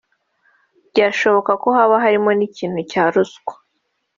byashoboka 0.91 1.51
ko 1.61 1.67
haba 1.77 1.95
harimo 2.03 2.31
n’ikintu 2.37 2.79
cya 2.91 3.03
ruswa 3.13 3.53